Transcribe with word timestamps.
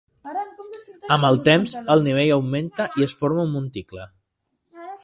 Amb 1.17 1.27
el 1.29 1.37
temps, 1.49 1.75
el 1.97 2.03
nivell 2.09 2.35
augmenta 2.39 2.89
i 3.03 3.07
es 3.09 3.17
forma 3.21 3.47
un 3.47 3.57
monticle. 3.59 4.13